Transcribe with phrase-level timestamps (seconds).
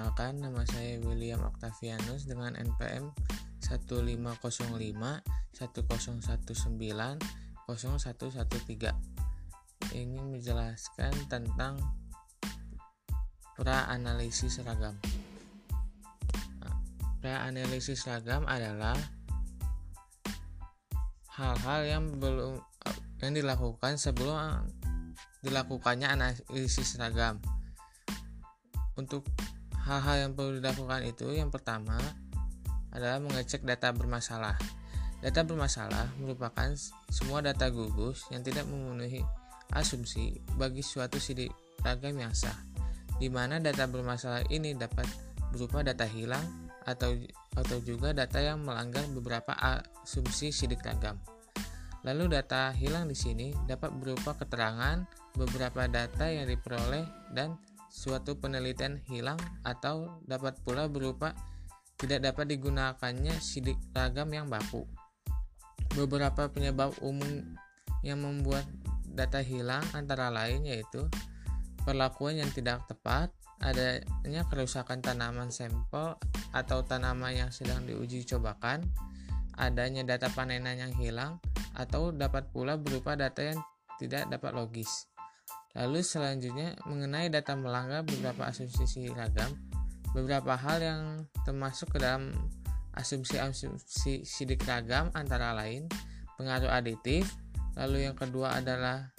[0.00, 3.12] Perkenalkan, nama saya William Octavianus dengan NPM
[3.60, 4.96] 1505 1019
[7.68, 8.96] 0113
[9.92, 11.76] ingin menjelaskan tentang
[13.60, 14.96] pra-analisis seragam.
[16.64, 16.80] Nah,
[17.20, 18.96] pra-analisis seragam adalah
[21.36, 22.56] hal-hal yang belum
[23.20, 24.64] yang dilakukan sebelum
[25.44, 27.36] dilakukannya analisis seragam.
[28.96, 29.28] Untuk
[29.90, 31.98] hal-hal yang perlu dilakukan itu yang pertama
[32.94, 34.54] adalah mengecek data bermasalah.
[35.18, 36.70] Data bermasalah merupakan
[37.10, 39.26] semua data gugus yang tidak memenuhi
[39.74, 41.50] asumsi bagi suatu sidik
[41.82, 42.54] ragam yang sah,
[43.18, 45.10] di mana data bermasalah ini dapat
[45.50, 47.12] berupa data hilang atau
[47.58, 51.18] atau juga data yang melanggar beberapa asumsi sidik ragam.
[52.00, 55.04] Lalu data hilang di sini dapat berupa keterangan
[55.36, 57.04] beberapa data yang diperoleh
[57.36, 57.60] dan
[57.90, 61.34] suatu penelitian hilang atau dapat pula berupa
[62.00, 64.88] tidak dapat digunakannya sidik ragam yang baku.
[65.92, 67.58] Beberapa penyebab umum
[68.00, 68.64] yang membuat
[69.04, 71.04] data hilang antara lain yaitu
[71.82, 76.16] perlakuan yang tidak tepat, adanya kerusakan tanaman sampel
[76.54, 78.86] atau tanaman yang sedang diuji cobakan,
[79.58, 81.36] adanya data panenan yang hilang,
[81.76, 83.60] atau dapat pula berupa data yang
[84.00, 85.09] tidak dapat logis.
[85.78, 89.54] Lalu selanjutnya mengenai data melanggar beberapa asumsi ragam,
[90.10, 91.02] beberapa hal yang
[91.46, 92.34] termasuk ke dalam
[92.98, 95.86] asumsi-asumsi sidik ragam antara lain
[96.34, 97.30] pengaruh aditif,
[97.78, 99.14] lalu yang kedua adalah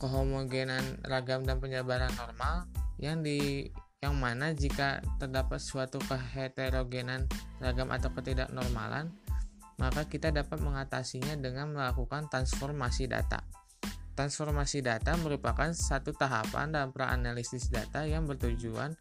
[0.00, 2.64] kehomogenan ragam dan penyebaran normal
[2.96, 3.68] yang di
[4.04, 7.28] yang mana jika terdapat suatu keheterogenan
[7.60, 9.08] ragam atau ketidaknormalan,
[9.80, 13.40] maka kita dapat mengatasinya dengan melakukan transformasi data.
[14.16, 18.96] Transformasi data merupakan satu tahapan dalam pra-analisis data yang bertujuan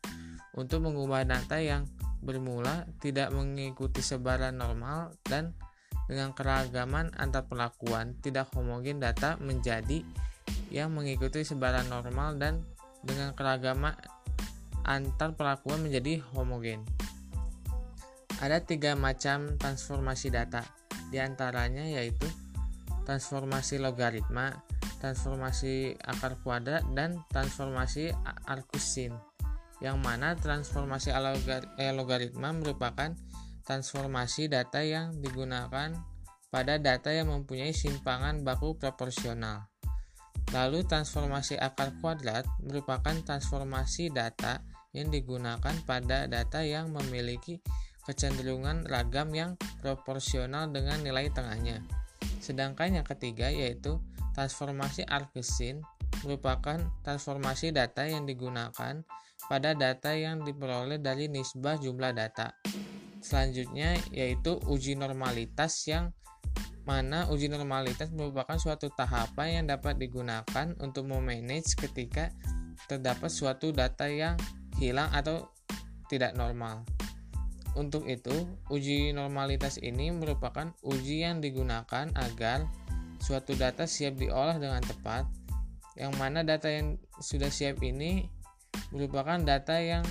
[0.59, 1.87] untuk mengubah data yang
[2.19, 5.55] bermula tidak mengikuti sebaran normal dan
[6.05, 10.03] dengan keragaman antar perlakuan tidak homogen data menjadi
[10.69, 12.61] yang mengikuti sebaran normal dan
[13.05, 13.95] dengan keragaman
[14.85, 16.85] antar perlakuan menjadi homogen.
[18.43, 20.61] Ada tiga macam transformasi data,
[21.09, 22.27] di antaranya yaitu
[23.07, 24.51] transformasi logaritma,
[25.05, 28.09] transformasi akar kuadrat dan transformasi
[28.49, 29.13] arkusin
[29.77, 31.13] yang mana transformasi
[31.77, 33.13] eh, logaritma merupakan
[33.61, 35.93] transformasi data yang digunakan
[36.49, 39.69] pada data yang mempunyai simpangan baku proporsional.
[40.53, 47.61] Lalu transformasi akar kuadrat merupakan transformasi data yang digunakan pada data yang memiliki
[48.09, 51.83] kecenderungan ragam yang proporsional dengan nilai tengahnya.
[52.39, 53.97] Sedangkan yang ketiga yaitu
[54.35, 55.79] Transformasi Arkesin
[56.27, 56.75] merupakan
[57.07, 58.99] transformasi data yang digunakan
[59.47, 62.51] pada data yang diperoleh dari nisbah jumlah data.
[63.23, 66.11] Selanjutnya yaitu uji normalitas yang
[66.85, 72.29] mana uji normalitas merupakan suatu tahapan yang dapat digunakan untuk memanage ketika
[72.85, 74.37] terdapat suatu data yang
[74.77, 75.49] hilang atau
[76.05, 76.85] tidak normal.
[77.75, 78.31] Untuk itu,
[78.71, 82.63] uji normalitas ini merupakan uji yang digunakan agar
[83.25, 85.25] suatu data siap diolah dengan tepat,
[85.97, 88.29] yang mana data yang sudah siap ini
[88.93, 90.05] merupakan data yang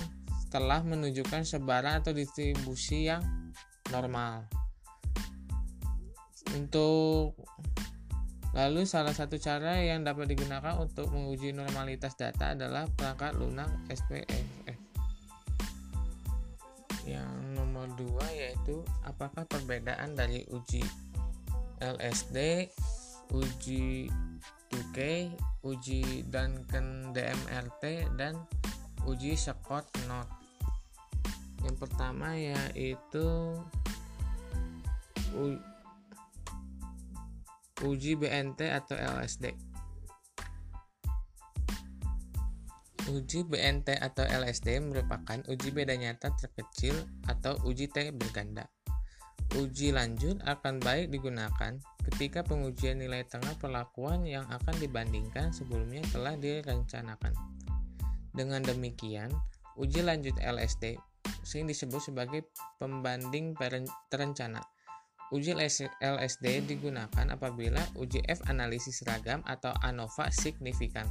[0.51, 3.23] telah menunjukkan sebaran atau distribusi yang
[3.87, 4.43] normal.
[6.51, 7.39] Untuk
[8.51, 14.79] lalu salah satu cara yang dapat digunakan untuk menguji normalitas data adalah perangkat lunak SPSS.
[17.07, 20.83] Yang nomor dua yaitu apakah perbedaan dari uji
[21.79, 22.71] LSD
[23.33, 24.11] uji
[24.69, 24.99] 2K,
[25.65, 28.37] uji Duncan DMRT dan
[29.07, 30.27] uji Scott Not.
[31.65, 33.25] Yang pertama yaitu
[37.81, 39.55] uji BNT atau LSD.
[43.05, 46.97] Uji BNT atau LSD merupakan uji beda nyata terkecil
[47.29, 48.65] atau uji T berganda.
[49.61, 51.77] Uji lanjut akan baik digunakan
[52.11, 57.33] ketika pengujian nilai tengah perlakuan yang akan dibandingkan sebelumnya telah direncanakan.
[58.35, 59.33] Dengan demikian,
[59.79, 60.99] uji lanjut LSD
[61.41, 62.45] sering disebut sebagai
[62.77, 63.57] pembanding
[64.09, 64.61] terencana.
[65.33, 71.09] Uji LSD digunakan apabila uji F analisis ragam atau ANOVA signifikan.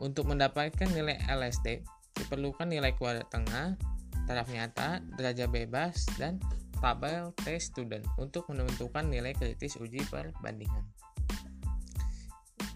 [0.00, 1.84] Untuk mendapatkan nilai LSD,
[2.16, 3.76] diperlukan nilai kuadrat tengah,
[4.24, 6.40] taraf nyata, derajat bebas, dan
[6.82, 10.82] tabel tes student untuk menentukan nilai kritis uji perbandingan.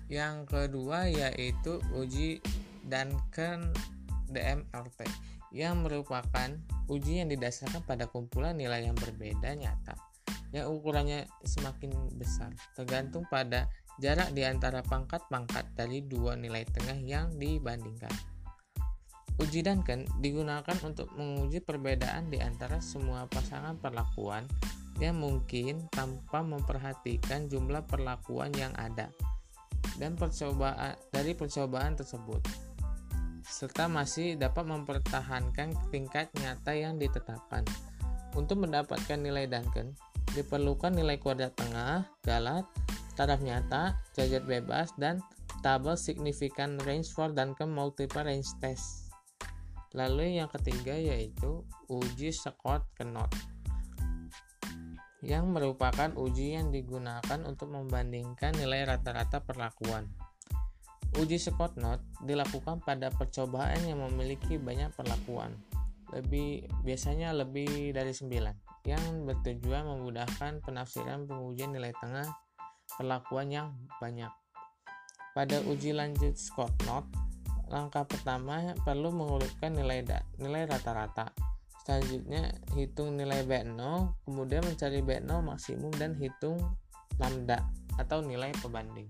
[0.06, 2.38] Yang kedua yaitu uji
[2.87, 3.75] Duncan
[4.31, 5.03] DMRT.
[5.55, 6.50] yang merupakan
[6.91, 9.94] uji yang didasarkan pada kumpulan nilai yang berbeda nyata
[10.50, 17.32] yang ukurannya semakin besar tergantung pada jarak di antara pangkat-pangkat dari dua nilai tengah yang
[17.41, 18.36] dibandingkan.
[19.37, 24.49] Uji Duncan digunakan untuk menguji perbedaan di antara semua pasangan perlakuan
[24.97, 29.12] yang mungkin tanpa memperhatikan jumlah perlakuan yang ada
[30.00, 32.41] dan percobaan dari percobaan tersebut
[33.47, 37.62] serta masih dapat mempertahankan tingkat nyata yang ditetapkan.
[38.35, 39.94] Untuk mendapatkan nilai Duncan,
[40.35, 42.67] diperlukan nilai kuadrat tengah, galat,
[43.15, 45.23] taraf nyata, jajar bebas, dan
[45.62, 49.06] tabel signifikan range for Duncan multiple range test.
[49.96, 53.32] Lalu yang ketiga yaitu uji Scott Knot
[55.25, 60.06] yang merupakan uji yang digunakan untuk membandingkan nilai rata-rata perlakuan.
[61.16, 65.56] Uji Scott Knot dilakukan pada percobaan yang memiliki banyak perlakuan,
[66.12, 72.28] lebih biasanya lebih dari 9, yang bertujuan memudahkan penafsiran pengujian nilai tengah
[73.00, 73.69] perlakuan yang
[73.99, 74.31] banyak.
[75.32, 77.25] Pada uji lanjut Scott Knot,
[77.66, 80.06] langkah pertama perlu mengurutkan nilai
[80.38, 81.34] nilai rata-rata
[81.86, 83.78] Selanjutnya hitung nilai B0,
[84.26, 86.58] kemudian mencari B0 maksimum dan hitung
[87.22, 87.62] lambda
[87.94, 89.06] atau nilai pembanding.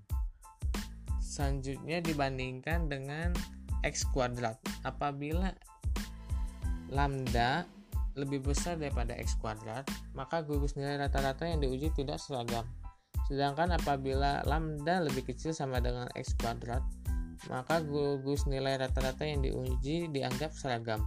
[1.17, 3.33] Selanjutnya dibandingkan dengan
[3.81, 4.61] X kuadrat.
[4.85, 5.57] Apabila
[6.93, 7.65] lambda
[8.13, 12.69] lebih besar daripada X kuadrat, maka gugus nilai rata-rata yang diuji tidak seragam.
[13.25, 16.85] Sedangkan apabila lambda lebih kecil sama dengan X kuadrat,
[17.49, 21.07] maka gugus nilai rata-rata yang diuji dianggap seragam.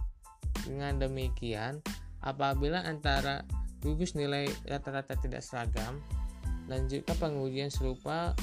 [0.66, 1.82] Dengan demikian,
[2.22, 3.42] apabila antara
[3.80, 5.98] gugus nilai rata-rata tidak seragam,
[6.70, 8.36] lanjutkan pengujian serupa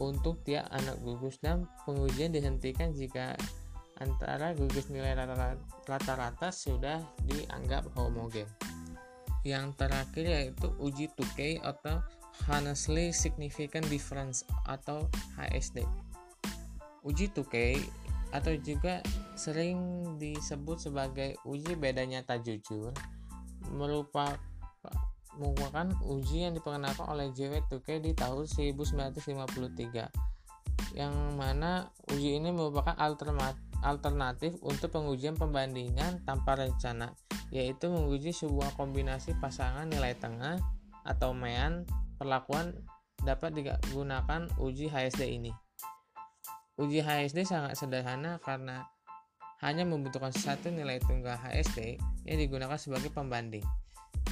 [0.00, 3.36] untuk tiap anak gugus dan pengujian dihentikan jika
[4.00, 5.12] antara gugus nilai
[5.84, 8.48] rata-rata sudah dianggap homogen.
[9.44, 12.00] Yang terakhir yaitu uji 2K atau
[12.48, 15.04] Honestly Significant Difference atau
[15.36, 15.84] HSD.
[17.06, 17.80] Uji 2K
[18.30, 19.02] atau juga
[19.34, 22.94] sering disebut sebagai uji bedanya tak jujur
[23.74, 24.38] merupakan
[25.38, 27.62] merupakan uji yang diperkenalkan oleh J.W.
[27.70, 32.94] Tukey di tahun 1953 yang mana uji ini merupakan
[33.80, 37.14] alternatif untuk pengujian pembandingan tanpa rencana
[37.50, 40.58] yaitu menguji sebuah kombinasi pasangan nilai tengah
[41.02, 41.86] atau mean
[42.18, 42.74] perlakuan
[43.24, 45.52] dapat digunakan uji HSD ini.
[46.80, 48.88] Uji HSD sangat sederhana karena
[49.60, 53.64] hanya membutuhkan satu nilai tunggal HSD yang digunakan sebagai pembanding.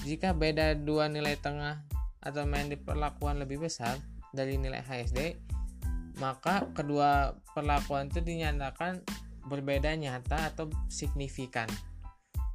[0.09, 1.85] Jika beda dua nilai tengah
[2.25, 4.00] atau main di perlakuan lebih besar
[4.33, 5.37] dari nilai HSD,
[6.17, 9.05] maka kedua perlakuan itu dinyatakan
[9.45, 11.69] berbeda nyata atau signifikan.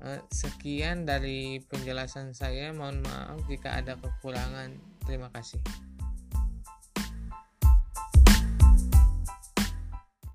[0.04, 2.74] Eh, sekian dari penjelasan saya.
[2.74, 4.74] Mohon maaf jika ada kekurangan.
[5.06, 5.62] Terima kasih.